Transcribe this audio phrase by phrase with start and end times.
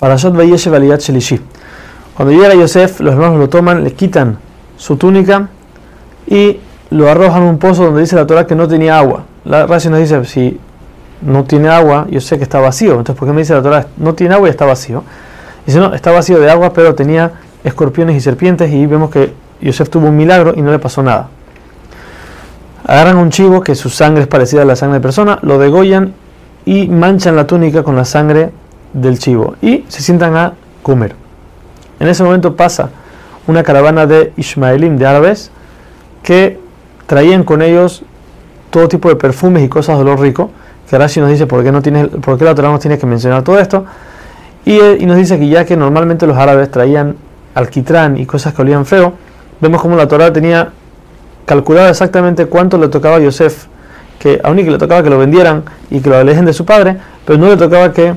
[0.00, 1.38] Parashat Vayeshev Aliyat Shelishi.
[2.16, 4.38] Cuando llega Yosef, los hermanos lo toman, le quitan
[4.78, 5.48] su túnica
[6.26, 6.58] y
[6.90, 9.24] lo arrojan a un pozo donde dice la Torah que no tenía agua.
[9.44, 10.58] La Rashi nos dice, si
[11.20, 12.92] no tiene agua, yo sé que está vacío.
[12.92, 15.04] Entonces, ¿por qué me dice la Torah, no tiene agua y está vacío?
[15.66, 17.32] Dice, no, está vacío de agua, pero tenía
[17.62, 21.28] escorpiones y serpientes y vemos que Yosef tuvo un milagro y no le pasó nada.
[22.86, 26.14] Agarran un chivo que su sangre es parecida a la sangre de persona, lo degollan
[26.64, 28.50] y manchan la túnica con la sangre
[28.92, 31.14] del chivo y se sientan a comer.
[31.98, 32.90] En ese momento pasa
[33.46, 35.50] una caravana de Ismaelim, de árabes,
[36.22, 36.58] que
[37.06, 38.02] traían con ellos
[38.70, 40.50] todo tipo de perfumes y cosas de olor rico.
[40.88, 43.06] Que Rashi nos dice por qué, no tiene, por qué la Torah nos tiene que
[43.06, 43.84] mencionar todo esto.
[44.64, 47.16] Y, y, nos dice que ya que normalmente los árabes traían
[47.54, 49.14] alquitrán y cosas que olían feo,
[49.60, 50.70] vemos como la Torah tenía
[51.46, 53.66] calculado exactamente cuánto le tocaba a Yosef,
[54.18, 56.96] que y que le tocaba que lo vendieran y que lo alejen de su padre,
[57.24, 58.14] pero no le tocaba que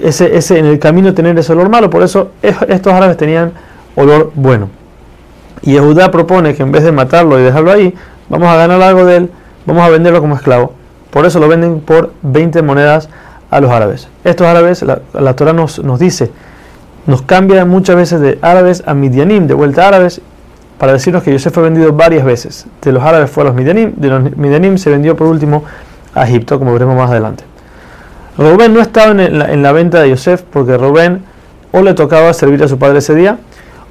[0.00, 3.52] ese, ese, en el camino tener ese olor malo, por eso estos árabes tenían
[3.96, 4.68] olor bueno.
[5.62, 7.94] Y Judá propone que en vez de matarlo y dejarlo ahí,
[8.28, 9.30] vamos a ganar algo de él,
[9.66, 10.72] vamos a venderlo como esclavo.
[11.10, 13.08] Por eso lo venden por 20 monedas
[13.50, 14.08] a los árabes.
[14.24, 16.30] Estos árabes, la, la Torah nos, nos dice,
[17.06, 20.20] nos cambia muchas veces de árabes a midianim, de vuelta árabes,
[20.78, 22.66] para decirnos que Yosef fue vendido varias veces.
[22.82, 25.64] De los árabes fue a los midianim, de los midianim se vendió por último
[26.14, 27.44] a Egipto, como veremos más adelante.
[28.36, 31.22] Rubén no estaba en la, en la, venta de Yosef porque Rubén
[31.72, 33.38] o le tocaba servir a su padre ese día,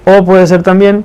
[0.06, 1.04] o puede ser también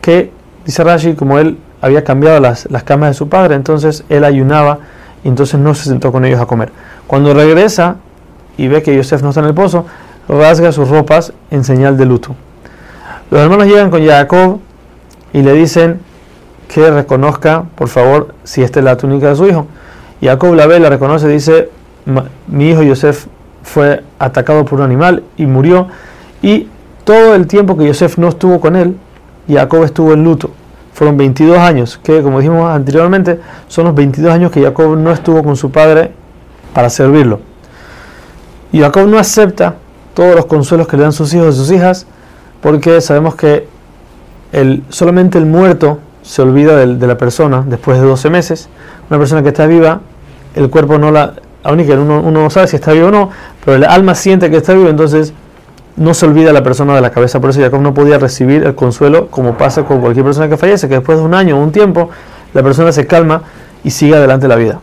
[0.00, 0.32] que,
[0.64, 4.78] dice Rashi, como él había cambiado las, las camas de su padre, entonces él ayunaba
[5.24, 6.72] y entonces no se sentó con ellos a comer.
[7.06, 7.96] Cuando regresa
[8.56, 9.86] y ve que Yosef no está en el pozo,
[10.28, 12.34] rasga sus ropas en señal de luto.
[13.30, 14.60] Los hermanos llegan con Jacob
[15.32, 16.00] y le dicen
[16.72, 19.66] que reconozca, por favor, si esta es la túnica de su hijo.
[20.22, 21.70] Jacob la ve, la reconoce, dice,
[22.46, 23.26] mi hijo Yosef
[23.62, 25.88] fue atacado por un animal y murió.
[26.42, 26.68] Y
[27.04, 28.96] todo el tiempo que Yosef no estuvo con él,
[29.48, 30.50] Jacob estuvo en luto.
[30.92, 35.44] Fueron 22 años, que como dijimos anteriormente, son los 22 años que Jacob no estuvo
[35.44, 36.12] con su padre
[36.74, 37.40] para servirlo.
[38.72, 39.76] Y Jacob no acepta
[40.14, 42.06] todos los consuelos que le dan sus hijos y sus hijas,
[42.60, 43.68] porque sabemos que
[44.88, 48.68] solamente el muerto se olvida de, de la persona después de 12 meses.
[49.08, 50.00] Una persona que está viva,
[50.56, 51.34] el cuerpo no la,
[51.68, 53.30] aún que uno, uno, no sabe si está vivo o no,
[53.64, 55.34] pero el alma siente que está vivo, entonces
[55.96, 57.40] no se olvida la persona de la cabeza.
[57.40, 60.88] Por eso Jacob no podía recibir el consuelo como pasa con cualquier persona que fallece,
[60.88, 62.08] que después de un año o un tiempo,
[62.54, 63.42] la persona se calma
[63.84, 64.80] y sigue adelante la vida.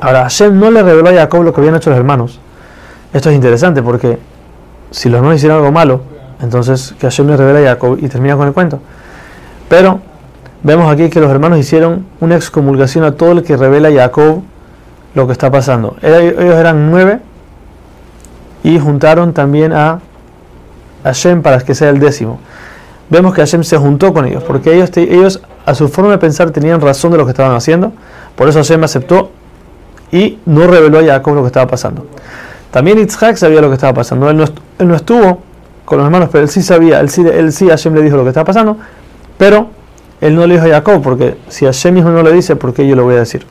[0.00, 2.38] Ahora, Hashem no le reveló a Jacob lo que habían hecho los hermanos.
[3.12, 4.18] Esto es interesante porque
[4.92, 6.02] si los hermanos hicieron algo malo,
[6.40, 8.78] entonces que Hashem le revela a Jacob y termina con el cuento.
[9.68, 10.00] Pero
[10.62, 14.42] vemos aquí que los hermanos hicieron una excomulgación a todo el que revela a Jacob
[15.18, 15.96] lo que está pasando.
[16.00, 17.20] Ellos eran nueve
[18.62, 20.00] y juntaron también a
[21.04, 22.38] Hashem para que sea el décimo.
[23.10, 26.50] Vemos que Hashem se juntó con ellos, porque ellos, ellos a su forma de pensar
[26.50, 27.92] tenían razón de lo que estaban haciendo,
[28.36, 29.30] por eso Hashem aceptó
[30.12, 32.06] y no reveló a Jacob lo que estaba pasando.
[32.70, 35.42] También Yitzhak sabía lo que estaba pasando, él no, él no estuvo
[35.84, 38.24] con los hermanos, pero él sí sabía, él sí, él sí Hashem le dijo lo
[38.24, 38.76] que estaba pasando,
[39.38, 39.68] pero
[40.20, 42.86] él no le dijo a Jacob, porque si Hashem mismo no le dice, ¿por qué
[42.86, 43.46] yo le voy a decir?